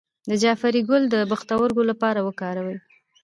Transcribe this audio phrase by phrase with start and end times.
[0.29, 2.77] د جعفری ګل د پښتورګو لپاره وکاروئ